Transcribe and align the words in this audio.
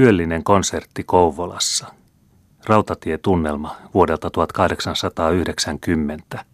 Yöllinen 0.00 0.44
konsertti 0.44 1.04
Kouvolassa. 1.04 1.86
Rautatietunnelma 2.66 3.76
vuodelta 3.94 4.30
1890. 4.30 6.44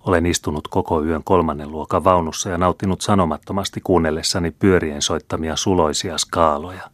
Olen 0.00 0.26
istunut 0.26 0.68
koko 0.68 1.02
yön 1.02 1.24
kolmannen 1.24 1.70
luokan 1.70 2.04
vaunussa 2.04 2.50
ja 2.50 2.58
nauttinut 2.58 3.00
sanomattomasti 3.00 3.80
kuunnellessani 3.80 4.50
pyörien 4.50 5.02
soittamia 5.02 5.56
suloisia 5.56 6.18
skaaloja. 6.18 6.90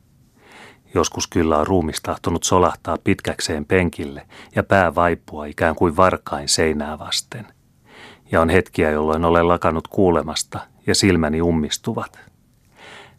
Joskus 0.94 1.26
kyllä 1.26 1.58
on 1.58 1.66
ruumis 1.66 2.02
tahtonut 2.02 2.44
solahtaa 2.44 2.98
pitkäkseen 3.04 3.64
penkille 3.64 4.26
ja 4.56 4.62
pää 4.62 4.94
vaipua 4.94 5.44
ikään 5.44 5.74
kuin 5.74 5.96
varkain 5.96 6.48
seinää 6.48 6.98
vasten. 6.98 7.46
Ja 8.32 8.40
on 8.40 8.48
hetkiä, 8.48 8.90
jolloin 8.90 9.24
olen 9.24 9.48
lakannut 9.48 9.88
kuulemasta 9.88 10.60
ja 10.86 10.94
silmäni 10.94 11.42
ummistuvat. 11.42 12.29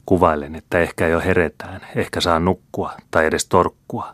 Kuvailen, 0.05 0.55
että 0.55 0.79
ehkä 0.79 1.07
jo 1.07 1.19
heretään, 1.19 1.81
ehkä 1.95 2.21
saan 2.21 2.45
nukkua 2.45 2.93
tai 3.11 3.25
edes 3.25 3.45
torkkua. 3.45 4.13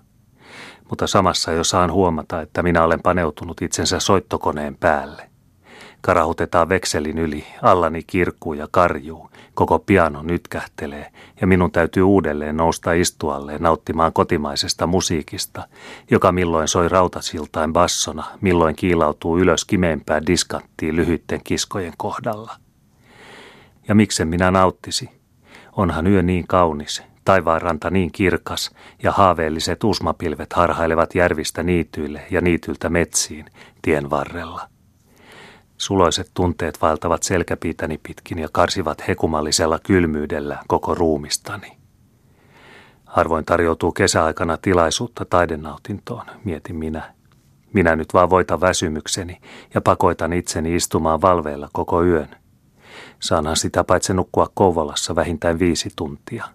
Mutta 0.90 1.08
samassa 1.08 1.52
jo 1.52 1.64
saan 1.64 1.91
huomata, 1.91 2.41
että 2.41 2.64
minä 2.64 2.84
olen 2.84 3.02
paneutunut 3.02 3.62
itsensä 3.62 4.00
soittokoneen 4.00 4.76
päälle. 4.76 5.30
Karahutetaan 6.02 6.70
vekselin 6.70 7.18
yli, 7.18 7.45
allani 7.62 8.04
kirkkuu 8.04 8.54
ja 8.54 8.68
karjuu, 8.72 9.30
koko 9.54 9.80
piano 9.80 10.22
nytkähtelee 10.22 11.12
ja 11.42 11.48
minun 11.48 11.72
täytyy 11.72 12.04
uudelleen 12.04 12.58
nousta 12.58 12.94
istualleen 12.94 13.62
nauttimaan 13.62 14.14
kotimaisesta 14.14 14.88
musiikista, 14.88 15.67
joka 16.12 16.31
milloin 16.31 16.67
soi 16.67 16.90
rautasiltain 16.90 17.73
bassona, 17.73 18.23
milloin 18.42 18.76
kiilautuu 18.76 19.38
ylös 19.40 19.66
kimeempään 19.66 20.26
diskanttiin 20.26 20.95
lyhyitten 20.95 21.42
kiskojen 21.44 21.94
kohdalla. 21.98 22.56
Ja 23.88 23.95
miksen 23.95 24.28
minä 24.28 24.52
nauttisi? 24.52 25.17
Onhan 25.77 26.08
yö 26.08 26.22
niin 26.22 26.48
kaunis, 26.48 27.04
taivaanranta 27.26 27.90
niin 27.90 28.12
kirkas 28.12 28.72
ja 29.04 29.12
haaveelliset 29.12 29.84
usmapilvet 29.84 30.53
harhailevat 30.53 31.16
järvistä 31.16 31.64
niityille 31.64 32.22
ja 32.31 32.42
niityltä 32.42 32.89
metsiin 32.89 33.45
tien 33.81 34.09
varrella. 34.09 34.69
Suloiset 35.78 36.31
tunteet 36.34 36.81
vaeltavat 36.81 37.23
selkäpiitäni 37.23 38.00
pitkin 38.03 38.39
ja 38.39 38.47
karsivat 38.52 39.08
hekumallisella 39.08 39.80
kylmyydellä 39.80 40.58
koko 40.67 40.95
ruumistani. 40.95 41.78
Harvoin 43.06 43.45
tarjoutuu 43.45 43.91
kesäaikana 43.91 44.58
tilaisuutta 44.58 45.25
taidenautintoon, 45.25 46.25
mietin 46.44 46.75
minä. 46.75 47.14
Minä 47.73 47.95
nyt 47.95 48.14
vaan 48.14 48.30
voitan 48.30 48.62
väsymykseni 48.62 49.41
ja 49.73 49.81
pakoitan 49.81 50.34
itseni 50.34 50.75
istumaan 50.75 51.22
valveilla 51.22 51.69
koko 51.73 52.03
yön. 52.03 52.47
Saanhan 53.20 53.58
sitä 53.58 53.84
paitsi 53.84 54.14
nukkua 54.14 54.48
Kouvolassa 54.53 55.16
vähintään 55.16 55.59
viisi 55.59 55.90
tuntia. 55.95 56.45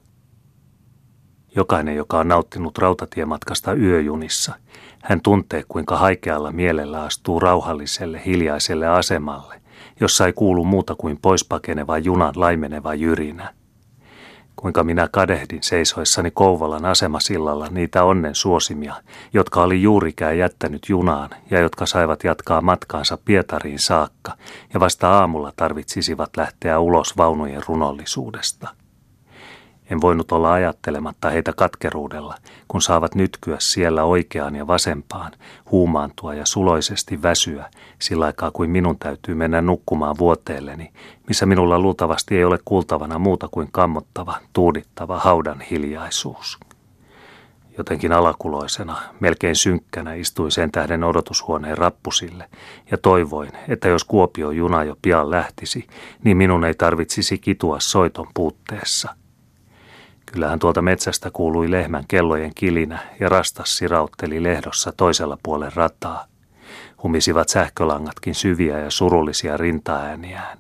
Jokainen, 1.57 1.97
joka 1.97 2.19
on 2.19 2.29
nauttinut 2.29 2.79
rautatiematkasta 2.79 3.73
yöjunissa, 3.73 4.55
hän 5.03 5.21
tuntee, 5.21 5.65
kuinka 5.69 5.97
haikealla 5.97 6.53
mielellä 6.53 7.03
astuu 7.03 7.41
rauhalliselle, 7.41 8.23
hiljaiselle 8.27 8.87
asemalle, 8.87 9.63
jossa 10.01 10.27
ei 10.27 10.33
kuulu 10.33 10.65
muuta 10.65 10.95
kuin 10.95 11.19
poispakeneva 11.23 11.99
junan 11.99 12.33
laimeneva 12.37 12.95
jyrinä. 12.95 13.55
Kuinka 14.63 14.85
minä 14.85 15.09
kadehdin 15.13 15.63
seisoissani 15.63 16.31
Kouvolan 16.31 16.85
asemasillalla 16.85 17.69
niitä 17.71 18.05
onnen 18.05 18.35
suosimia, 18.35 18.95
jotka 19.33 19.63
oli 19.63 19.83
juurikään 19.83 20.39
jättänyt 20.39 20.89
junaan 20.89 21.31
ja 21.51 21.61
jotka 21.61 21.87
saivat 21.87 22.25
jatkaa 22.25 22.61
matkaansa 22.61 23.19
Pietariin 23.25 23.79
saakka 23.79 24.33
ja 24.75 24.81
vasta 24.81 25.11
aamulla 25.11 25.53
tarvitsisivat 25.57 26.37
lähteä 26.37 26.79
ulos 26.79 27.17
vaunujen 27.17 27.63
runollisuudesta– 27.69 28.69
en 29.91 30.01
voinut 30.01 30.33
olla 30.33 30.53
ajattelematta 30.53 31.31
heitä 31.31 31.53
katkeruudella, 31.53 32.35
kun 32.69 32.83
saavat 32.83 33.15
nytkyä 33.15 33.57
siellä 33.59 34.05
oikeaan 34.05 34.57
ja 34.57 34.67
vasempaan, 34.67 35.33
huumaantua 35.71 36.35
ja 36.35 36.47
suloisesti 36.47 37.23
väsyä, 37.23 37.71
sillä 37.99 38.25
aikaa 38.25 38.51
kuin 38.51 38.71
minun 38.71 38.99
täytyy 38.99 39.35
mennä 39.35 39.63
nukkumaan 39.63 40.19
vuoteelleni, 40.19 40.93
missä 41.29 41.47
minulla 41.47 41.79
luultavasti 41.79 42.37
ei 42.37 42.45
ole 42.45 42.59
kuultavana 42.65 43.19
muuta 43.19 43.49
kuin 43.49 43.69
kammottava, 43.73 44.39
tuudittava 44.53 45.19
haudan 45.19 45.61
hiljaisuus. 45.61 46.59
Jotenkin 47.79 48.13
alakuloisena, 48.13 48.97
melkein 49.21 49.57
synkkänä 49.57 50.15
istuin 50.15 50.51
sen 50.51 50.71
tähden 50.71 51.05
odotushuoneen 51.05 51.79
rappusille 51.79 52.49
ja 52.91 52.99
toivoin, 52.99 53.51
että 53.69 53.89
jos 53.89 54.05
Kuopio 54.05 54.51
juna 54.51 54.85
jo 54.85 54.97
pian 55.03 55.31
lähtisi, 55.31 55.87
niin 56.25 56.37
minun 56.37 56.65
ei 56.65 56.75
tarvitsisi 56.75 57.39
kitua 57.39 57.81
soiton 57.81 58.27
puutteessa– 58.35 59.15
Kyllähän 60.33 60.59
tuolta 60.59 60.83
metsästä 60.83 61.31
kuului 61.31 61.71
lehmän 61.71 62.05
kellojen 62.09 62.53
kilinä 62.55 62.99
ja 63.21 63.29
rastas 63.29 63.77
sirautteli 63.77 64.43
lehdossa 64.43 64.93
toisella 64.97 65.39
puolen 65.43 65.73
rataa. 65.75 66.27
Humisivat 67.03 67.49
sähkölangatkin 67.49 68.35
syviä 68.35 68.79
ja 68.79 68.91
surullisia 68.91 69.57
rintaääniään. 69.57 70.59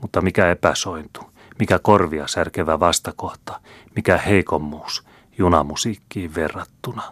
Mutta 0.00 0.20
mikä 0.20 0.50
epäsointu, 0.50 1.20
mikä 1.58 1.78
korvia 1.82 2.26
särkevä 2.26 2.80
vastakohta, 2.80 3.60
mikä 3.96 4.18
heikommuus 4.18 5.04
junamusiikkiin 5.38 6.34
verrattuna. 6.34 7.02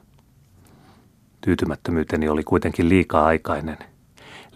Tyytymättömyyteni 1.40 2.28
oli 2.28 2.44
kuitenkin 2.44 2.88
liikaa 2.88 3.26
aikainen. 3.26 3.78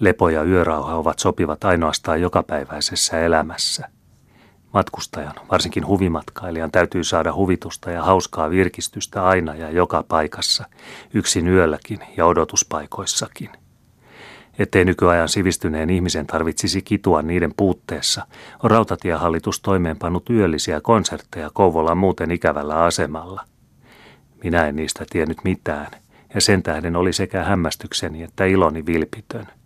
Lepo 0.01 0.29
ja 0.29 0.43
yörauha 0.43 0.95
ovat 0.95 1.19
sopivat 1.19 1.65
ainoastaan 1.65 2.21
jokapäiväisessä 2.21 3.21
elämässä– 3.21 3.89
Matkustajan, 4.75 5.35
varsinkin 5.51 5.87
huvimatkailijan, 5.87 6.71
täytyy 6.71 7.05
saada 7.05 7.35
huvitusta 7.35 7.91
ja 7.91 8.03
hauskaa 8.03 8.51
virkistystä 8.51 9.25
aina 9.25 9.55
ja 9.55 9.71
joka 9.71 10.05
paikassa, 10.09 10.65
yksin 11.15 11.49
yölläkin 11.49 11.99
ja 12.17 12.27
odotuspaikoissakin. 12.27 13.51
Ettei 14.59 14.85
nykyajan 14.85 15.29
sivistyneen 15.29 15.91
ihmisen 15.91 16.27
tarvitsisi 16.27 16.83
kitua 16.83 17.23
niiden 17.23 17.53
puutteessa, 17.57 18.27
on 18.63 18.71
rautatiehallitus 18.71 19.61
toimeenpannut 19.61 20.31
yöllisiä 20.31 20.81
konsertteja 20.81 21.51
Kouvolan 21.53 21.99
muuten 21.99 22.31
ikävällä 22.31 22.83
asemalla. 22.85 23.45
Minä 24.45 24.67
en 24.67 24.77
niistä 24.77 25.05
tiennyt 25.11 25.39
mitään, 25.45 25.91
ja 26.35 26.41
sen 26.41 26.63
tähden 26.63 26.97
oli 26.97 27.13
sekä 27.13 27.45
hämmästykseni 27.45 28.23
että 28.23 28.45
iloni 28.45 28.87
vilpitön. 28.87 29.58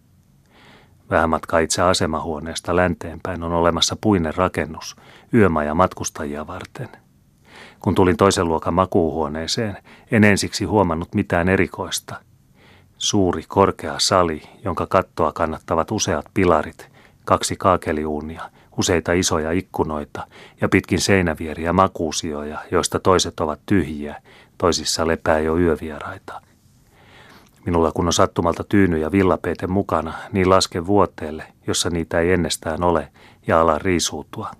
Vähän 1.11 1.31
matkaa 1.31 1.61
itse 1.61 1.83
asemahuoneesta 1.83 2.77
länteenpäin 2.77 3.43
on 3.43 3.53
olemassa 3.53 3.97
puinen 4.01 4.35
rakennus, 4.35 4.97
yömaja 5.35 5.75
matkustajia 5.75 6.47
varten. 6.47 6.89
Kun 7.81 7.95
tulin 7.95 8.17
toisen 8.17 8.49
luokan 8.49 8.75
makuuhuoneeseen, 8.75 9.79
en 10.11 10.25
ensiksi 10.25 10.65
huomannut 10.65 11.15
mitään 11.15 11.49
erikoista. 11.49 12.15
Suuri, 12.99 13.43
korkea 13.49 13.95
sali, 13.99 14.43
jonka 14.65 14.87
kattoa 14.87 15.33
kannattavat 15.33 15.91
useat 15.91 16.27
pilarit, 16.35 16.89
kaksi 17.25 17.57
kaakeliuunia, 17.57 18.51
useita 18.79 19.13
isoja 19.13 19.53
ikkunoita 19.53 20.27
ja 20.61 20.69
pitkin 20.69 21.01
seinävieriä 21.01 21.73
makuusioja, 21.73 22.59
joista 22.71 23.01
toiset 23.01 23.41
ovat 23.41 23.61
tyhjiä, 23.67 24.23
toisissa 24.59 25.07
lepää 25.07 25.39
jo 25.39 25.59
yövieraita– 25.59 26.41
Minulla 27.67 27.93
kun 27.93 28.07
on 28.07 28.13
sattumalta 28.13 28.65
tyyny 28.65 28.99
ja 28.99 29.13
villapeite 29.13 29.67
mukana, 29.67 30.15
niin 30.33 30.51
laske 30.51 30.87
vuoteelle, 30.87 31.45
jossa 31.67 31.91
niitä 31.91 32.21
ei 32.21 32.33
ennestään 32.33 32.83
ole, 32.83 33.09
ja 33.47 33.61
ala 33.61 33.79
riisuutua. 33.79 34.51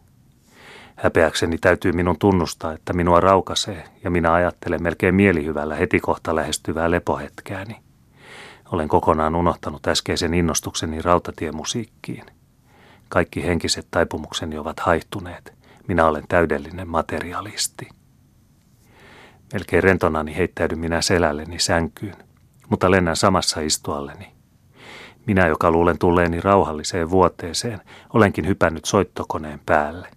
Häpeäkseni 0.97 1.59
täytyy 1.59 1.93
minun 1.93 2.19
tunnustaa, 2.19 2.73
että 2.73 2.93
minua 2.93 3.21
raukasee, 3.21 3.85
ja 4.05 4.11
minä 4.11 4.33
ajattelen 4.33 4.83
melkein 4.83 5.15
mielihyvällä 5.15 5.75
heti 5.75 6.01
kohta 6.01 6.35
lähestyvää 6.35 6.91
lepohetkeäni. 6.91 7.77
Olen 8.73 8.89
kokonaan 8.89 9.35
unohtanut 9.35 9.87
äskeisen 9.87 10.35
innostukseni 10.35 11.03
rautatiemusiikkiin. 11.03 12.27
Kaikki 13.09 13.47
henkiset 13.47 13.87
taipumukseni 13.91 14.59
ovat 14.59 14.81
haihtuneet. 14.81 15.53
Minä 15.89 16.07
olen 16.07 16.25
täydellinen 16.29 16.89
materialisti. 16.89 17.89
Melkein 19.53 19.83
rentonani 19.83 20.37
heittäydyn 20.37 20.79
minä 20.79 21.03
selälleni 21.03 21.59
sänkyyn– 21.59 22.17
mutta 22.73 22.91
lennän 22.91 23.17
samassa 23.17 23.61
istualleni. 23.61 24.33
Minä, 25.27 25.47
joka 25.47 25.71
luulen 25.71 25.99
tulleeni 25.99 26.41
rauhalliseen 26.41 27.11
vuoteeseen, 27.11 27.81
olenkin 28.13 28.47
hypännyt 28.47 28.85
soittokoneen 28.85 29.61
päälle. 29.67 30.09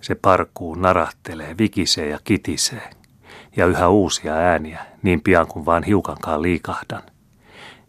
Se 0.00 0.14
parkuu, 0.14 0.74
narahtelee, 0.74 1.58
vikisee 1.58 2.08
ja 2.08 2.18
kitisee. 2.24 2.90
Ja 3.56 3.66
yhä 3.66 3.88
uusia 3.88 4.34
ääniä, 4.34 4.86
niin 5.02 5.20
pian 5.20 5.46
kuin 5.46 5.66
vaan 5.66 5.82
hiukankaan 5.82 6.42
liikahdan. 6.42 7.02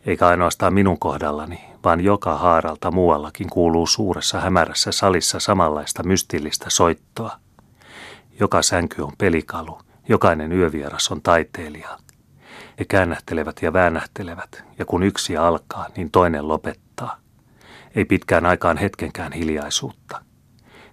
Eikä 0.06 0.28
ainoastaan 0.28 0.74
minun 0.74 1.00
kohdallani, 1.00 1.62
vaan 1.84 2.02
joka 2.02 2.38
haaralta 2.38 2.92
muuallakin 2.92 3.50
kuuluu 3.50 3.88
suuressa 3.88 4.40
hämärässä 4.40 4.92
salissa 4.92 5.40
samanlaista 5.40 6.04
mystillistä 6.04 6.70
soittoa. 6.70 7.38
Joka 8.40 8.62
sänky 8.62 9.02
on 9.02 9.14
pelikalu, 9.18 9.80
jokainen 10.10 10.52
yövieras 10.52 11.12
on 11.12 11.22
taiteilija, 11.22 11.98
he 12.82 12.86
käännähtelevät 12.86 13.62
ja 13.62 13.74
väännähtelevät, 13.74 14.64
ja 14.80 14.86
kun 14.86 15.04
yksi 15.04 15.38
alkaa, 15.38 15.88
niin 15.98 16.12
toinen 16.12 16.48
lopettaa. 16.48 17.18
Ei 17.96 18.06
pitkään 18.06 18.46
aikaan 18.46 18.78
hetkenkään 18.78 19.34
hiljaisuutta. 19.34 20.22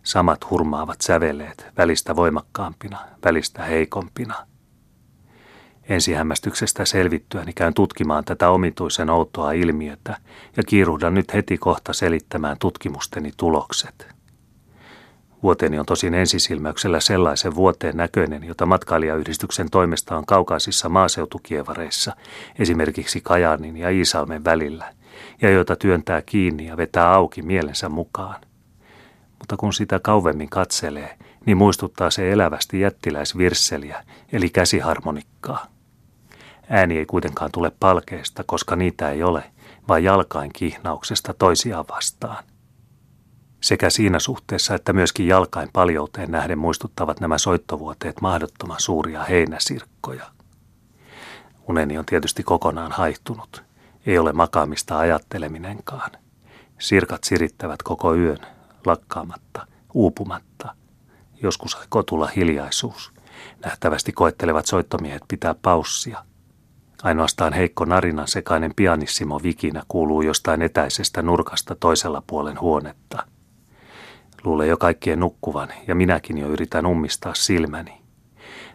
Samat 0.02 0.50
hurmaavat 0.50 1.00
säveleet, 1.00 1.66
välistä 1.76 2.16
voimakkaampina, 2.16 2.98
välistä 3.24 3.62
heikompina. 3.62 4.34
Ensihämmästyksestä 5.88 6.84
selvittyäni 6.84 7.52
käyn 7.52 7.74
tutkimaan 7.74 8.24
tätä 8.24 8.50
omituisen 8.50 9.10
outoa 9.10 9.52
ilmiötä 9.52 10.16
ja 10.56 10.62
kiiruhdan 10.62 11.14
nyt 11.14 11.34
heti 11.34 11.58
kohta 11.58 11.92
selittämään 11.92 12.56
tutkimusteni 12.58 13.32
tulokset. 13.36 14.17
Vuoteni 15.42 15.78
on 15.78 15.86
tosin 15.86 16.14
ensisilmäyksellä 16.14 17.00
sellaisen 17.00 17.54
vuoteen 17.54 17.96
näköinen, 17.96 18.44
jota 18.44 18.66
matkailijayhdistyksen 18.66 19.70
toimesta 19.70 20.16
on 20.16 20.26
kaukaisissa 20.26 20.88
maaseutukievareissa, 20.88 22.16
esimerkiksi 22.58 23.20
Kajaanin 23.20 23.76
ja 23.76 23.90
Iisalmen 23.90 24.44
välillä, 24.44 24.94
ja 25.42 25.50
jota 25.50 25.76
työntää 25.76 26.22
kiinni 26.22 26.66
ja 26.66 26.76
vetää 26.76 27.12
auki 27.12 27.42
mielensä 27.42 27.88
mukaan. 27.88 28.40
Mutta 29.38 29.56
kun 29.56 29.72
sitä 29.72 29.98
kauvemmin 29.98 30.48
katselee, 30.48 31.18
niin 31.46 31.56
muistuttaa 31.56 32.10
se 32.10 32.32
elävästi 32.32 32.80
jättiläisvirsseliä, 32.80 34.04
eli 34.32 34.50
käsiharmonikkaa. 34.50 35.66
Ääni 36.68 36.98
ei 36.98 37.06
kuitenkaan 37.06 37.50
tule 37.52 37.72
palkeesta, 37.80 38.44
koska 38.46 38.76
niitä 38.76 39.10
ei 39.10 39.22
ole, 39.22 39.44
vaan 39.88 40.04
jalkain 40.04 40.50
kihnauksesta 40.52 41.34
toisiaan 41.34 41.84
vastaan– 41.88 42.44
sekä 43.60 43.90
siinä 43.90 44.18
suhteessa 44.18 44.74
että 44.74 44.92
myöskin 44.92 45.26
jalkain 45.26 45.68
paljouteen 45.72 46.30
nähden 46.30 46.58
muistuttavat 46.58 47.20
nämä 47.20 47.38
soittovuoteet 47.38 48.20
mahdottoman 48.20 48.80
suuria 48.80 49.24
heinäsirkkoja. 49.24 50.24
Uneni 51.68 51.98
on 51.98 52.04
tietysti 52.04 52.42
kokonaan 52.42 52.92
haihtunut. 52.92 53.62
Ei 54.06 54.18
ole 54.18 54.32
makaamista 54.32 54.98
ajatteleminenkaan. 54.98 56.10
Sirkat 56.78 57.24
sirittävät 57.24 57.82
koko 57.82 58.14
yön, 58.14 58.38
lakkaamatta, 58.86 59.66
uupumatta. 59.94 60.74
Joskus 61.42 61.74
aikoo 61.74 62.02
tulla 62.02 62.26
hiljaisuus. 62.26 63.12
Nähtävästi 63.64 64.12
koettelevat 64.12 64.66
soittomiehet 64.66 65.22
pitää 65.28 65.54
paussia. 65.62 66.24
Ainoastaan 67.02 67.52
heikko 67.52 67.84
narinan 67.84 68.28
sekainen 68.28 68.72
pianissimo 68.76 69.40
vikinä 69.42 69.82
kuuluu 69.88 70.22
jostain 70.22 70.62
etäisestä 70.62 71.22
nurkasta 71.22 71.74
toisella 71.74 72.22
puolen 72.26 72.60
huonetta– 72.60 73.22
Luulee 74.48 74.66
jo 74.66 74.76
kaikkien 74.76 75.20
nukkuvan 75.20 75.68
ja 75.86 75.94
minäkin 75.94 76.38
jo 76.38 76.48
yritän 76.48 76.86
ummistaa 76.86 77.34
silmäni. 77.34 78.00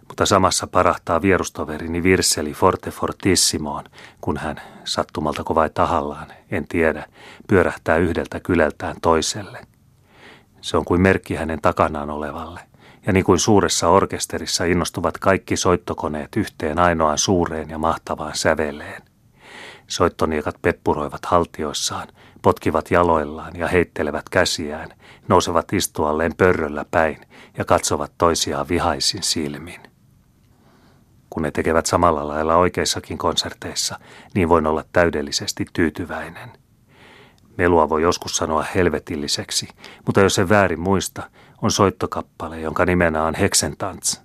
Mutta 0.08 0.26
samassa 0.26 0.68
parahtaa 0.68 1.22
vierustoverini 1.22 2.04
Virseli 2.04 2.54
Forte 2.54 2.92
Fortissimoon, 2.92 3.84
kun 4.22 4.38
hän, 4.38 4.62
sattumalta 4.84 5.44
vai 5.56 5.70
tahallaan, 5.70 6.28
en 6.52 6.68
tiedä, 6.68 7.06
pyörähtää 7.48 7.98
yhdeltä 7.98 8.40
kylältään 8.40 8.96
toiselle. 9.02 9.68
Se 10.62 10.78
on 10.78 10.86
kuin 10.86 11.02
merkki 11.02 11.36
hänen 11.36 11.62
takanaan 11.62 12.10
olevalle, 12.10 12.60
ja 13.08 13.14
niin 13.14 13.26
kuin 13.26 13.40
suuressa 13.40 13.90
orkesterissa 13.90 14.66
innostuvat 14.66 15.18
kaikki 15.18 15.58
soittokoneet 15.58 16.36
yhteen 16.36 16.80
ainoaan 16.80 17.18
suureen 17.18 17.70
ja 17.70 17.78
mahtavaan 17.78 18.36
säveleen. 18.36 19.13
Soittoniekat 19.88 20.56
peppuroivat 20.62 21.26
haltioissaan, 21.26 22.08
potkivat 22.42 22.92
jaloillaan 22.92 23.56
ja 23.56 23.68
heittelevät 23.68 24.30
käsiään, 24.30 24.90
nousevat 25.28 25.74
istualleen 25.74 26.36
pörröllä 26.38 26.86
päin 26.92 27.26
ja 27.58 27.66
katsovat 27.66 28.12
toisiaan 28.18 28.68
vihaisin 28.68 29.24
silmin. 29.24 29.82
Kun 31.30 31.44
ne 31.44 31.52
tekevät 31.52 31.86
samalla 31.86 32.28
lailla 32.28 32.56
oikeissakin 32.56 33.18
konserteissa, 33.18 34.00
niin 34.36 34.50
voin 34.50 34.68
olla 34.68 34.84
täydellisesti 34.94 35.66
tyytyväinen. 35.74 36.52
Melua 37.58 37.90
voi 37.90 38.02
joskus 38.02 38.38
sanoa 38.38 38.66
helvetilliseksi, 38.76 39.68
mutta 40.06 40.22
jos 40.22 40.40
en 40.40 40.50
väärin 40.50 40.80
muista, 40.80 41.30
on 41.62 41.72
soittokappale, 41.72 42.60
jonka 42.60 42.86
nimenä 42.86 43.24
on 43.24 43.36
Heksentants. 43.36 44.22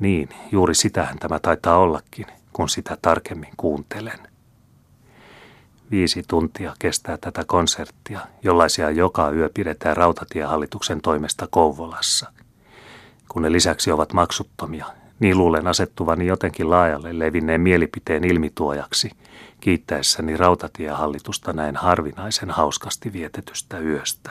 Niin, 0.00 0.28
juuri 0.52 0.74
sitähän 0.74 1.18
tämä 1.18 1.38
taitaa 1.38 1.78
ollakin, 1.78 2.26
kun 2.52 2.68
sitä 2.68 2.96
tarkemmin 3.02 3.52
kuuntelen. 3.56 4.29
Viisi 5.90 6.22
tuntia 6.28 6.74
kestää 6.78 7.18
tätä 7.18 7.44
konserttia, 7.46 8.20
jollaisia 8.42 8.90
joka 8.90 9.30
yö 9.30 9.50
pidetään 9.54 9.96
rautatiehallituksen 9.96 11.00
toimesta 11.00 11.48
Kouvolassa. 11.50 12.32
Kun 13.28 13.42
ne 13.42 13.52
lisäksi 13.52 13.92
ovat 13.92 14.12
maksuttomia, 14.12 14.86
niin 15.20 15.38
luulen 15.38 15.66
asettuvani 15.66 16.26
jotenkin 16.26 16.70
laajalle 16.70 17.18
levinneen 17.18 17.60
mielipiteen 17.60 18.24
ilmituojaksi, 18.24 19.10
kiittäessäni 19.60 20.36
rautatiehallitusta 20.36 21.52
näin 21.52 21.76
harvinaisen 21.76 22.50
hauskasti 22.50 23.12
vietetystä 23.12 23.78
yöstä. 23.78 24.30